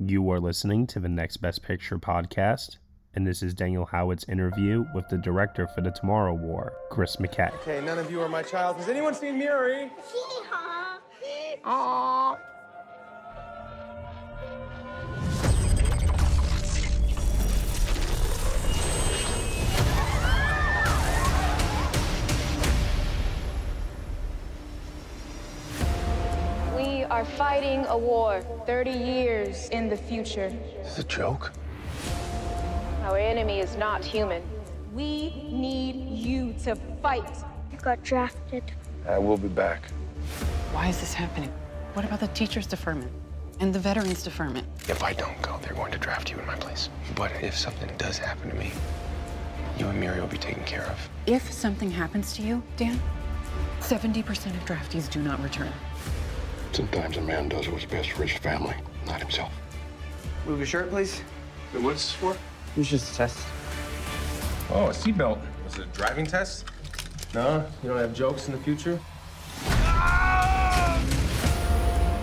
[0.00, 2.76] You are listening to the Next Best Picture podcast,
[3.14, 7.52] and this is Daniel Howat's interview with the director for The Tomorrow War, Chris McKay.
[7.54, 8.76] Okay, none of you are my child.
[8.76, 9.90] Has anyone seen Muri?
[11.64, 12.38] Aww.
[26.78, 30.56] We are fighting a war 30 years in the future.
[30.80, 31.52] Is this a joke?
[33.02, 34.44] Our enemy is not human.
[34.94, 37.28] We need you to fight.
[37.72, 38.62] I got drafted.
[39.08, 39.90] I will be back.
[40.70, 41.52] Why is this happening?
[41.94, 43.10] What about the teacher's deferment
[43.58, 44.64] and the veterans deferment?
[44.88, 46.90] If I don't go, they're going to draft you in my place.
[47.16, 48.70] But if something does happen to me,
[49.80, 51.08] you and Muri will be taken care of.
[51.26, 53.00] If something happens to you, Dan,
[53.80, 55.72] 70% of draftees do not return.
[56.72, 58.74] Sometimes a man does what's best for his family,
[59.06, 59.52] not himself.
[60.46, 61.22] Move your shirt, please.
[61.74, 62.36] Wait, what's this for?
[62.76, 63.38] It's just a test.
[64.70, 65.40] Oh, a seatbelt.
[65.64, 66.66] Was it a driving test?
[67.34, 67.66] No?
[67.82, 69.00] You don't have jokes in the future?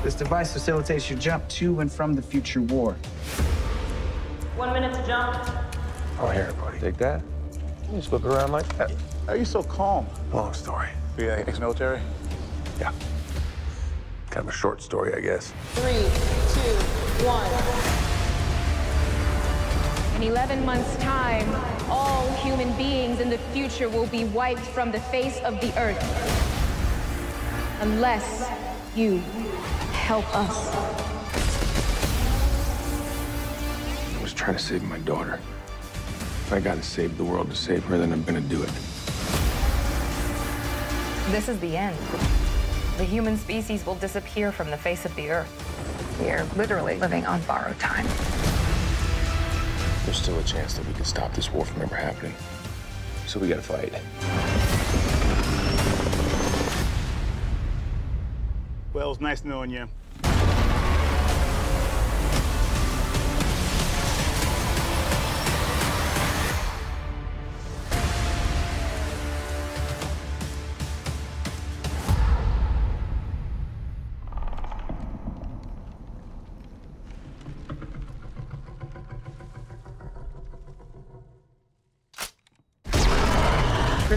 [0.04, 2.94] This device facilitates your jump to and from the future war.
[4.56, 5.36] One minute to jump.
[6.20, 6.80] Oh, here, buddy.
[6.80, 7.22] Take that.
[7.92, 8.92] You just look around like that.
[9.26, 10.08] How are you so calm?
[10.32, 10.90] Long story.
[11.18, 12.00] You ex-military?
[12.80, 12.94] Yeah.
[14.36, 15.54] Kind of a short story, I guess.
[15.76, 15.94] Three,
[16.52, 16.76] two,
[17.26, 17.50] one.
[20.18, 21.48] In 11 months' time,
[21.90, 26.04] all human beings in the future will be wiped from the face of the earth.
[27.80, 28.52] Unless
[28.94, 29.20] you
[29.94, 30.76] help us.
[34.18, 35.40] I was trying to save my daughter.
[36.42, 38.72] If I gotta save the world to save her, then I'm gonna do it.
[41.32, 41.96] This is the end.
[42.98, 45.52] The human species will disappear from the face of the earth.
[46.22, 48.06] We are literally living on borrowed time.
[50.06, 52.34] There's still a chance that we can stop this war from ever happening.
[53.28, 53.92] So we gotta fight.
[58.94, 59.90] Well, it's nice knowing you.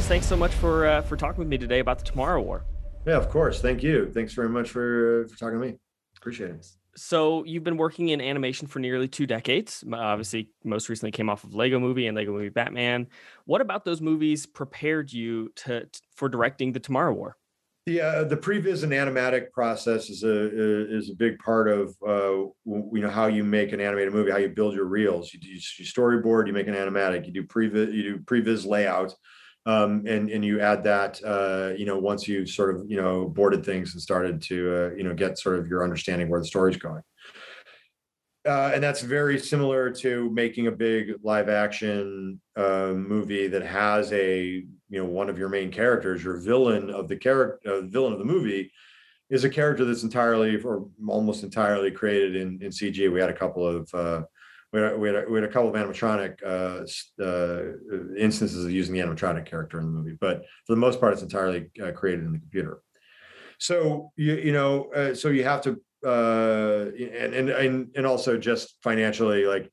[0.08, 2.64] Thanks so much for uh, for talking with me today about the Tomorrow War.
[3.06, 3.60] Yeah, of course.
[3.60, 4.10] Thank you.
[4.10, 5.74] Thanks very much for uh, for talking to me.
[6.16, 6.66] Appreciate it.
[6.96, 9.84] So you've been working in animation for nearly two decades.
[9.92, 13.06] Obviously, most recently came off of Lego Movie and Lego Movie Batman.
[13.44, 15.86] What about those movies prepared you to
[16.16, 17.36] for directing the Tomorrow War?
[17.84, 22.48] The uh, the previs and animatic process is a is a big part of uh,
[22.64, 25.34] you know how you make an animated movie, how you build your reels.
[25.34, 29.14] You do you storyboard, you make an animatic, you do previs, you do previs layout,
[29.68, 33.28] um, and and you add that uh, you know once you've sort of you know
[33.28, 36.46] boarded things and started to uh, you know get sort of your understanding where the
[36.46, 37.02] story's going.
[38.46, 44.10] Uh, and that's very similar to making a big live action uh, movie that has
[44.14, 48.14] a you know one of your main characters, your villain of the character, uh, villain
[48.14, 48.72] of the movie,
[49.28, 53.12] is a character that's entirely or almost entirely created in in CG.
[53.12, 54.22] We had a couple of uh,
[54.72, 56.84] we had, we, had a, we had a couple of animatronic uh,
[57.22, 61.14] uh, instances of using the animatronic character in the movie, but for the most part,
[61.14, 62.80] it's entirely uh, created in the computer.
[63.58, 68.38] So you you know uh, so you have to uh and and and and also
[68.38, 69.68] just financially like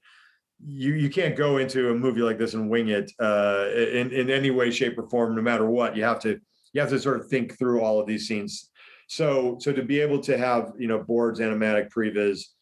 [0.65, 4.31] you you can't go into a movie like this and wing it uh in in
[4.31, 6.39] any way shape or form no matter what you have to
[6.73, 8.71] you have to sort of think through all of these scenes
[9.07, 12.54] so so to be able to have you know boards animatic previs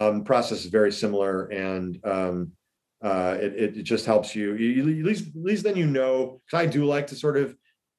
[0.00, 2.52] um process is very similar and um
[3.02, 6.40] uh it, it just helps you you you- at least at least then you know
[6.46, 7.56] because i do like to sort of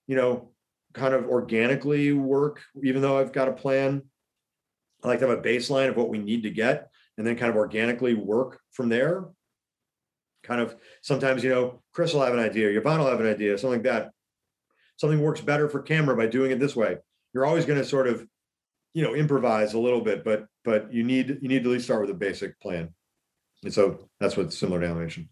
[0.07, 0.51] you know
[0.93, 4.01] kind of organically work even though i've got a plan
[5.03, 7.49] I like to have a baseline of what we need to get and then kind
[7.49, 9.25] of organically work from there.
[10.43, 13.57] Kind of sometimes, you know, Chris will have an idea, Yvonne will have an idea,
[13.57, 14.11] something like that.
[14.97, 16.97] Something works better for camera by doing it this way.
[17.33, 18.25] You're always going to sort of
[18.93, 21.85] you know improvise a little bit, but but you need you need to at least
[21.85, 22.93] start with a basic plan.
[23.63, 25.29] And so that's what's similar to animation.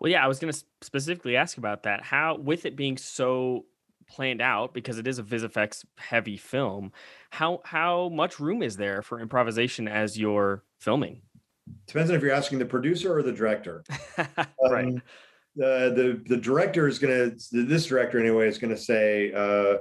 [0.00, 2.02] Well, yeah, I was going to specifically ask about that.
[2.04, 3.66] How, with it being so
[4.08, 6.92] planned out, because it is a VisFX heavy film,
[7.30, 11.22] how how much room is there for improvisation as you're filming?
[11.86, 13.84] Depends on if you're asking the producer or the director.
[14.70, 14.86] right.
[14.86, 15.02] Um,
[15.56, 19.78] the the the director is going to this director anyway is going to say uh,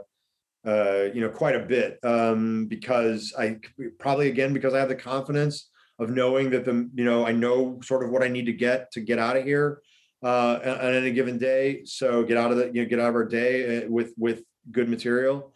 [0.67, 3.57] uh, you know quite a bit um, because I
[3.99, 7.79] probably again because I have the confidence of knowing that the you know I know
[7.81, 9.81] sort of what I need to get to get out of here
[10.23, 11.83] uh, on any given day.
[11.85, 14.43] So get out of the you know get out of our day uh, with with
[14.71, 15.53] good material.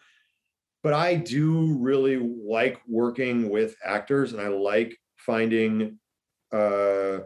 [0.82, 6.00] But I do really like working with actors, and I like finding
[6.54, 7.20] uh,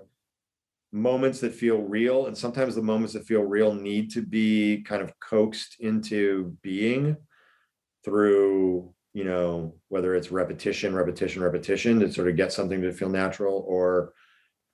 [0.92, 2.26] moments that feel real.
[2.26, 7.16] And sometimes the moments that feel real need to be kind of coaxed into being
[8.06, 13.10] through you know whether it's repetition repetition repetition to sort of get something to feel
[13.10, 14.14] natural or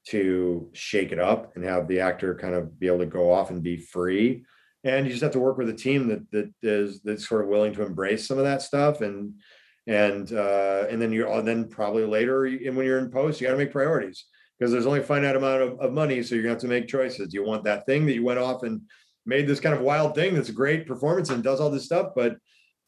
[0.08, 3.52] to shake it up and have the actor kind of be able to go off
[3.52, 4.44] and be free.
[4.84, 7.50] And you just have to work with a team that that is that's sort of
[7.50, 9.36] willing to embrace some of that stuff and
[9.88, 13.54] and uh, and then you're then probably later and when you're in post you got
[13.54, 14.26] to make priorities
[14.58, 16.88] because there's only a finite amount of, of money so you're gonna have to make
[16.88, 18.82] choices do you want that thing that you went off and
[19.26, 22.12] made this kind of wild thing that's a great performance and does all this stuff
[22.16, 22.38] but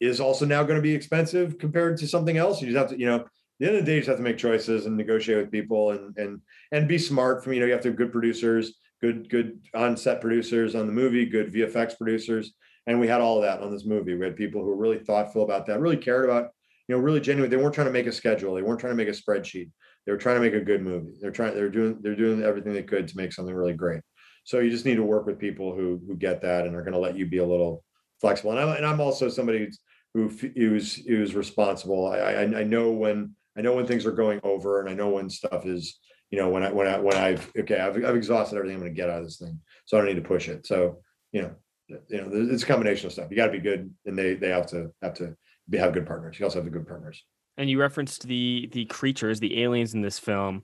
[0.03, 2.99] is also now going to be expensive compared to something else you just have to
[2.99, 3.25] you know
[3.59, 5.91] the end of the day, you just have to make choices and negotiate with people
[5.91, 6.41] and and
[6.71, 7.43] and be smart.
[7.43, 10.87] From you know, you have to have good producers, good good on set producers on
[10.87, 12.53] the movie, good VFX producers,
[12.87, 14.15] and we had all of that on this movie.
[14.15, 16.49] We had people who were really thoughtful about that, really cared about,
[16.87, 17.49] you know, really genuine.
[17.49, 18.55] They weren't trying to make a schedule.
[18.55, 19.69] They weren't trying to make a spreadsheet.
[20.05, 21.13] They were trying to make a good movie.
[21.21, 21.55] They're trying.
[21.55, 21.99] They're doing.
[22.01, 24.01] They're doing everything they could to make something really great.
[24.43, 26.93] So you just need to work with people who who get that and are going
[26.93, 27.83] to let you be a little
[28.19, 28.51] flexible.
[28.51, 29.79] And I'm and I'm also somebody who's
[30.13, 32.07] who who's who's responsible.
[32.07, 35.09] I, I I know when I know when things are going over and I know
[35.09, 35.99] when stuff is,
[36.31, 38.91] you know, when I, when I, when I've, okay, I've, I've exhausted everything I'm going
[38.91, 39.59] to get out of this thing.
[39.85, 40.65] So I don't need to push it.
[40.65, 41.01] So,
[41.31, 41.51] you know,
[41.87, 43.27] you know, it's a combination of stuff.
[43.29, 45.35] You got to be good and they, they have to, have to
[45.69, 46.39] be, have good partners.
[46.39, 47.23] You also have the good partners.
[47.57, 50.63] And you referenced the, the creatures, the aliens in this film.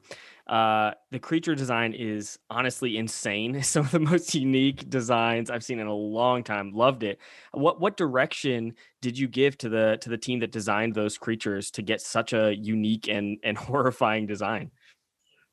[0.50, 3.62] Uh, the creature design is honestly insane.
[3.64, 6.72] Some of the most unique designs I've seen in a long time.
[6.74, 7.20] Loved it.
[7.52, 11.70] What what direction did you give to the to the team that designed those creatures
[11.72, 14.72] to get such a unique and and horrifying design?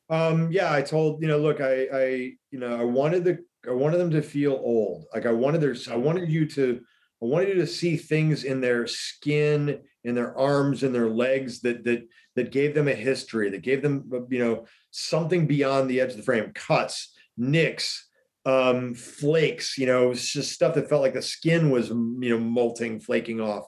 [0.09, 2.05] Um, yeah, I told you know, look, I I
[2.49, 5.05] you know, I wanted the I wanted them to feel old.
[5.13, 6.81] Like I wanted their I wanted you to
[7.21, 11.59] I wanted you to see things in their skin, in their arms, and their legs
[11.59, 15.99] that that that gave them a history, that gave them you know something beyond the
[15.99, 18.07] edge of the frame, cuts, nicks,
[18.45, 19.77] um, flakes.
[19.77, 23.65] You know, just stuff that felt like the skin was you know molting, flaking off.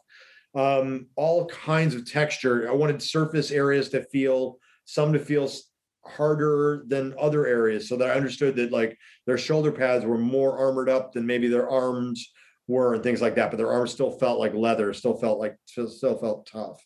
[0.55, 2.69] Um, all kinds of texture.
[2.69, 5.51] I wanted surface areas to feel some to feel
[6.05, 8.97] harder than other areas, so that I understood that like
[9.27, 12.31] their shoulder pads were more armored up than maybe their arms
[12.69, 15.57] were and things like that, but their arms still felt like leather, still felt like
[15.65, 16.81] still felt tough.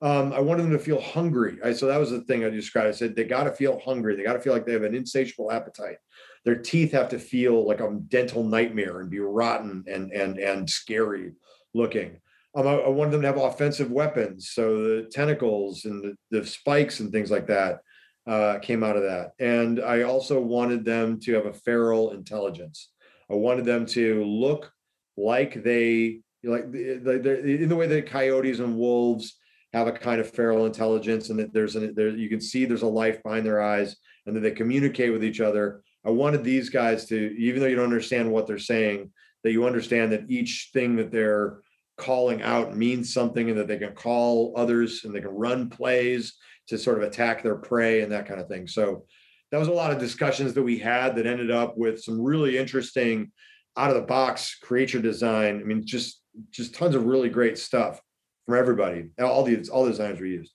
[0.00, 1.58] Um, I wanted them to feel hungry.
[1.62, 2.86] I, so that was the thing I described.
[2.88, 4.14] I said they got to feel hungry.
[4.14, 5.96] They got to feel like they have an insatiable appetite.
[6.44, 10.70] Their teeth have to feel like a dental nightmare and be rotten and and and
[10.70, 11.32] scary
[11.74, 12.20] looking.
[12.54, 16.46] Um, I, I, wanted them to have offensive weapons, so the tentacles and the, the
[16.46, 17.80] spikes and things like that
[18.26, 19.32] uh, came out of that.
[19.38, 22.90] And I also wanted them to have a feral intelligence.
[23.30, 24.72] I wanted them to look
[25.18, 29.36] like they like the, the, in the way that coyotes and wolves
[29.72, 32.82] have a kind of feral intelligence and that there's an there you can see there's
[32.82, 33.96] a life behind their eyes
[34.26, 35.82] and that they communicate with each other.
[36.06, 39.10] I wanted these guys to even though you don't understand what they're saying
[39.44, 41.60] that you understand that each thing that they're
[41.96, 46.34] calling out means something and that they can call others and they can run plays
[46.68, 48.68] to sort of attack their prey and that kind of thing.
[48.68, 49.04] So
[49.50, 52.56] that was a lot of discussions that we had that ended up with some really
[52.56, 53.32] interesting
[53.78, 55.60] out of the box creature design.
[55.60, 56.20] I mean, just
[56.50, 58.00] just tons of really great stuff
[58.44, 59.10] from everybody.
[59.20, 60.52] All these all the designers we used.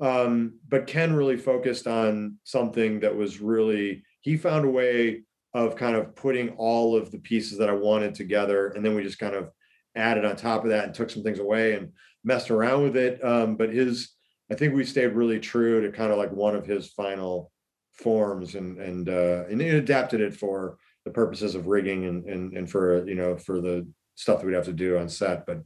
[0.00, 5.76] Um, but Ken really focused on something that was really he found a way of
[5.76, 9.18] kind of putting all of the pieces that I wanted together, and then we just
[9.18, 9.50] kind of
[9.96, 11.90] added on top of that and took some things away and
[12.24, 13.24] messed around with it.
[13.24, 14.10] Um, but his,
[14.50, 17.52] I think we stayed really true to kind of like one of his final
[17.92, 22.70] forms and and uh, and adapted it for the purposes of rigging and and and
[22.70, 25.46] for you know for the stuff that we'd have to do on set.
[25.46, 25.62] But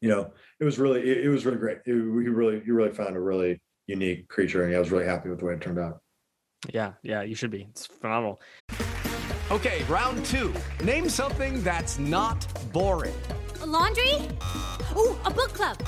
[0.00, 1.78] you know, it was really it, it was really great.
[1.84, 5.28] It, he really he really found a really unique creature, and I was really happy
[5.28, 6.00] with the way it turned out.
[6.72, 7.68] Yeah, yeah, you should be.
[7.70, 8.40] It's phenomenal.
[9.50, 10.52] Okay, round two.
[10.84, 13.14] Name something that's not boring.
[13.62, 14.14] A laundry.
[14.96, 15.78] Ooh, a book club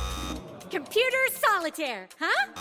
[0.71, 2.53] Computer solitaire, huh?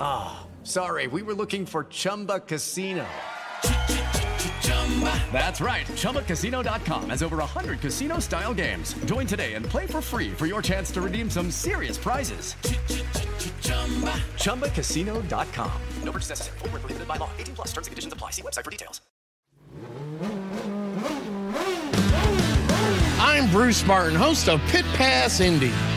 [0.00, 1.06] Ah, oh, sorry.
[1.06, 3.06] We were looking for Chumba Casino.
[5.32, 5.86] That's right.
[5.86, 8.94] ChumbaCasino.com has over 100 casino style games.
[9.06, 12.54] Join today and play for free for your chance to redeem some serious prizes.
[14.36, 15.72] ChumbaCasino.com.
[16.04, 16.58] No purchase necessary.
[16.58, 17.30] Full prohibited by law.
[17.38, 18.30] 18 plus terms and conditions apply.
[18.30, 19.00] See website for details.
[23.18, 25.72] I'm Bruce Martin, host of Pit Pass Indy.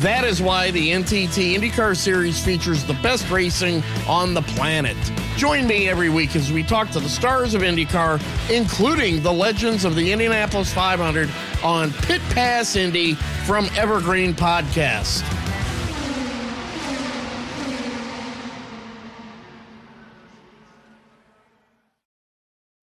[0.00, 4.96] That is why the NTT IndyCar Series features the best racing on the planet.
[5.38, 8.20] Join me every week as we talk to the stars of IndyCar,
[8.54, 11.30] including the legends of the Indianapolis 500
[11.64, 13.14] on Pit Pass Indy
[13.46, 15.22] from Evergreen Podcast.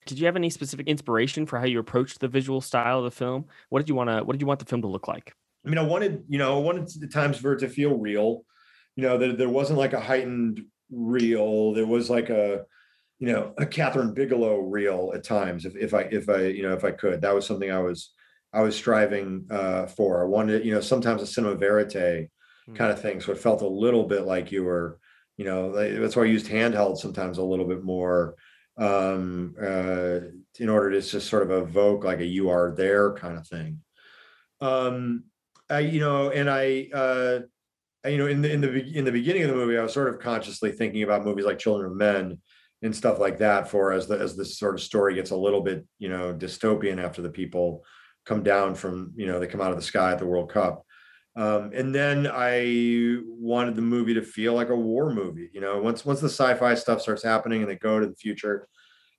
[0.07, 3.11] Did you have any specific inspiration for how you approached the visual style of the
[3.11, 3.45] film?
[3.69, 5.35] What did you want to what did you want the film to look like?
[5.65, 8.43] I mean, I wanted, you know, I wanted the times for it to feel real.
[8.95, 11.73] You know, that there wasn't like a heightened real.
[11.73, 12.65] There was like a,
[13.19, 15.65] you know, a Kathryn Bigelow real at times.
[15.65, 18.13] If if I if I you know if I could, that was something I was
[18.53, 20.23] I was striving uh, for.
[20.23, 22.75] I wanted, you know, sometimes a cinema verite mm-hmm.
[22.75, 23.19] kind of thing.
[23.19, 24.99] So it felt a little bit like you were,
[25.37, 28.35] you know, that's why I used handheld sometimes a little bit more
[28.77, 30.19] um, uh,
[30.59, 33.79] in order to just sort of evoke like a "you are there" kind of thing.
[34.61, 35.25] Um,
[35.69, 37.39] I, you know, and I, uh,
[38.05, 39.93] I, you know, in the in the in the beginning of the movie, I was
[39.93, 42.39] sort of consciously thinking about movies like Children of Men
[42.81, 43.69] and stuff like that.
[43.69, 47.01] For as the as this sort of story gets a little bit, you know, dystopian
[47.01, 47.83] after the people
[48.25, 50.85] come down from, you know, they come out of the sky at the World Cup.
[51.35, 55.49] Um, and then I wanted the movie to feel like a war movie.
[55.53, 58.67] You know, once once the sci-fi stuff starts happening and they go to the future,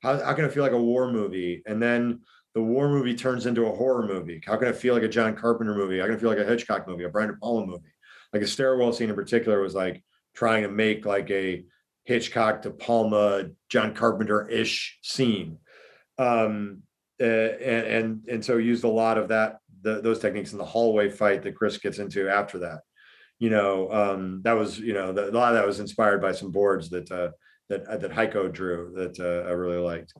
[0.02, 1.62] how, how can it feel like a war movie?
[1.66, 2.20] And then
[2.54, 4.40] the war movie turns into a horror movie.
[4.46, 5.98] How can it feel like a John Carpenter movie?
[5.98, 7.92] How can it feel like a Hitchcock movie, a Brian De Palma movie?
[8.32, 10.02] Like a stairwell scene in particular was like
[10.34, 11.64] trying to make like a
[12.04, 15.58] Hitchcock De Palma, John Carpenter-ish scene.
[16.18, 16.82] Um,
[17.20, 20.64] uh, and, and and so used a lot of that the, those techniques in the
[20.64, 22.80] hallway fight that Chris gets into after that.
[23.38, 26.32] You know, um, that was you know the, a lot of that was inspired by
[26.32, 27.30] some boards that uh,
[27.68, 30.14] that uh, that Heiko drew that uh, I really liked.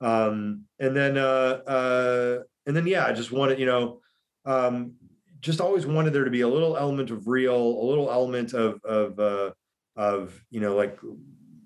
[0.00, 4.00] Um, and then uh, uh, and then yeah, I just wanted you know
[4.44, 4.94] um,
[5.40, 8.80] just always wanted there to be a little element of real, a little element of
[8.84, 9.50] of uh,
[9.96, 10.98] of you know like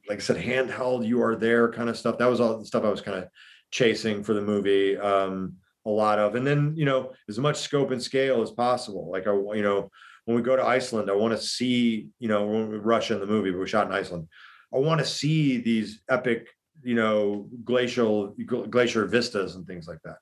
[0.09, 2.19] like I said, handheld, you are there kind of stuff.
[2.19, 3.29] That was all the stuff I was kind of
[3.71, 4.97] chasing for the movie.
[4.97, 9.11] Um, a lot of, and then you know as much scope and scale as possible.
[9.11, 9.91] Like I, you know,
[10.25, 13.21] when we go to Iceland, I want to see, you know, when we Russia in
[13.21, 14.29] the movie, but we shot in Iceland.
[14.73, 16.49] I want to see these epic,
[16.83, 18.35] you know, glacial
[18.71, 20.17] glacier vistas and things like that.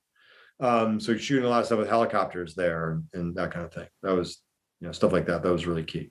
[0.61, 3.88] Um, so shooting a lot of stuff with helicopters there and, that kind of thing.
[4.02, 4.43] That was,
[4.81, 5.43] you know, stuff like that.
[5.43, 6.11] That was really key.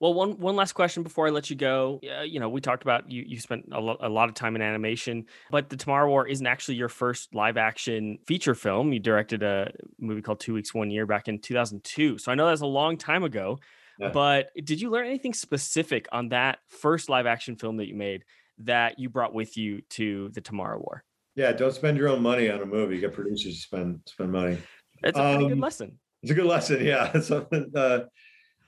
[0.00, 2.00] Well, one one last question before I let you go.
[2.02, 3.22] Uh, you know, we talked about you.
[3.26, 6.46] You spent a, lo- a, lot of time in animation, but the Tomorrow War isn't
[6.46, 8.92] actually your first live action feature film.
[8.92, 12.16] You directed a movie called Two Weeks One Year back in 2002.
[12.18, 13.58] So I know that's a long time ago.
[13.98, 14.08] Yeah.
[14.08, 18.24] But did you learn anything specific on that first live action film that you made
[18.64, 21.04] that you brought with you to the Tomorrow War?
[21.36, 22.96] Yeah, don't spend your own money on a movie.
[22.96, 24.58] You get producers to spend spend money.
[25.02, 25.98] It's a um, good lesson.
[26.22, 26.84] It's a good lesson.
[26.84, 27.18] Yeah.
[27.20, 27.70] Something.
[27.74, 28.00] Uh,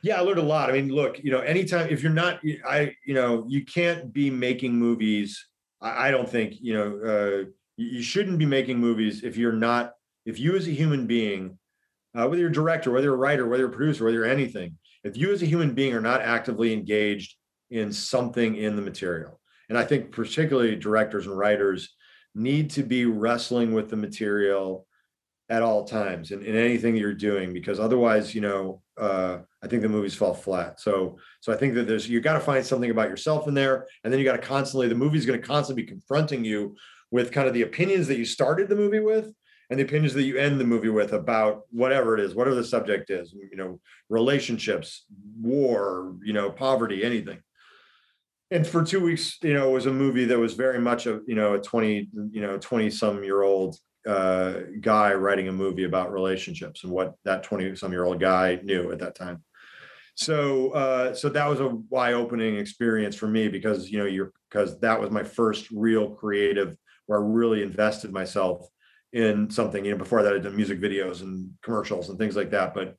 [0.02, 0.68] yeah, I learned a lot.
[0.68, 4.30] I mean, look, you know, anytime if you're not, I, you know, you can't be
[4.30, 5.46] making movies.
[5.80, 9.92] I, I don't think, you know, uh, you shouldn't be making movies if you're not,
[10.26, 11.58] if you as a human being,
[12.14, 14.26] uh, whether you're a director, whether you're a writer, whether you're a producer, whether you're
[14.26, 17.37] anything, if you as a human being are not actively engaged
[17.70, 19.40] in something in the material,
[19.72, 21.94] and I think particularly directors and writers
[22.34, 24.86] need to be wrestling with the material
[25.48, 29.80] at all times in, in anything you're doing because otherwise you know uh, i think
[29.80, 30.78] the movies fall flat.
[30.78, 33.86] So so i think that there's you got to find something about yourself in there
[34.04, 36.76] and then you got to constantly the movie's going to constantly be confronting you
[37.10, 39.32] with kind of the opinions that you started the movie with
[39.70, 42.62] and the opinions that you end the movie with about whatever it is whatever the
[42.62, 45.06] subject is you know relationships
[45.40, 47.38] war you know poverty anything
[48.52, 51.21] and for two weeks you know it was a movie that was very much a
[51.26, 55.85] you know a 20 you know 20 some year old uh, guy writing a movie
[55.85, 59.42] about relationships and what that 20 some year old guy knew at that time
[60.14, 64.32] so uh, so that was a eye opening experience for me because you know you're
[64.50, 68.66] because that was my first real creative where I really invested myself
[69.12, 69.85] in something.
[69.85, 72.75] You know, before that, I'd done music videos and commercials and things like that.
[72.75, 72.97] But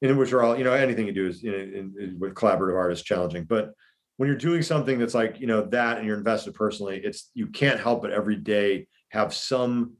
[0.00, 2.34] in which are all, you know, anything you do is you know, in, in, with
[2.34, 3.44] collaborative art is challenging.
[3.44, 3.72] But
[4.16, 7.46] when you're doing something that's like, you know, that and you're invested personally, it's you
[7.46, 9.94] can't help but every day have some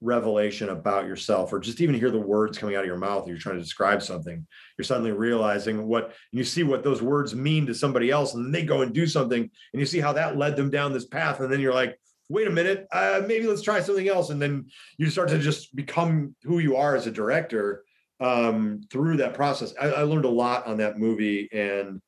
[0.00, 3.36] revelation about yourself or just even hear the words coming out of your mouth you're
[3.36, 4.46] trying to describe something.
[4.76, 8.44] You're suddenly realizing what and you see what those words mean to somebody else and
[8.44, 11.06] then they go and do something and you see how that led them down this
[11.06, 11.98] path and then you're like
[12.28, 14.66] wait a minute uh, maybe let's try something else and then
[14.98, 17.82] you start to just become who you are as a director
[18.20, 19.74] um, through that process.
[19.80, 22.00] I, I, learned a lot on that movie and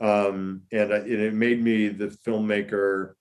[0.00, 3.14] um, and, I, and it made me the filmmaker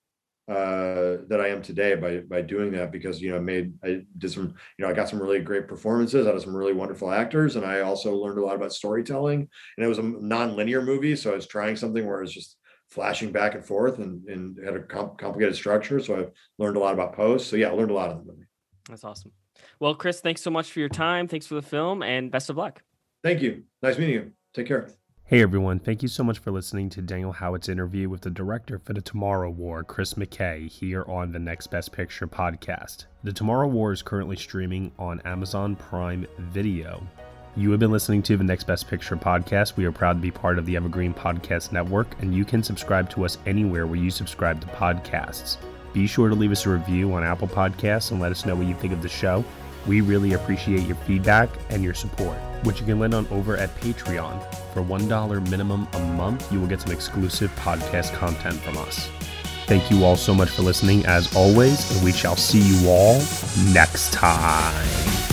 [0.50, 4.02] uh, that I am today by by doing that because you know I made I
[4.18, 7.12] did some you know I got some really great performances out of some really wonderful
[7.12, 11.16] actors and I also learned a lot about storytelling and it was a non-linear movie
[11.16, 12.58] so I was trying something where it's just
[12.90, 16.82] flashing back and forth and and had a comp- complicated structure so I've learned a
[16.82, 18.46] lot about post so yeah I learned a lot of the movie.
[18.90, 19.32] That's awesome.
[19.80, 21.28] Well, Chris, thanks so much for your time.
[21.28, 22.82] Thanks for the film and best of luck.
[23.24, 23.64] Thank you.
[23.82, 24.32] Nice meeting you.
[24.54, 24.90] Take care.
[25.26, 28.78] Hey everyone, thank you so much for listening to Daniel Howat's interview with the director
[28.78, 33.06] for The Tomorrow War, Chris McKay, here on the Next Best Picture podcast.
[33.24, 37.08] The Tomorrow War is currently streaming on Amazon Prime Video.
[37.56, 39.78] You have been listening to the Next Best Picture podcast.
[39.78, 43.10] We are proud to be part of the Evergreen Podcast Network, and you can subscribe
[43.12, 45.56] to us anywhere where you subscribe to podcasts.
[45.94, 48.68] Be sure to leave us a review on Apple Podcasts and let us know what
[48.68, 49.46] you think of the show.
[49.88, 53.76] We really appreciate your feedback and your support, which you can lend on over at
[53.82, 54.42] Patreon.
[54.74, 59.10] For $1 minimum a month, you will get some exclusive podcast content from us.
[59.66, 63.16] Thank you all so much for listening, as always, and we shall see you all
[63.74, 65.33] next time.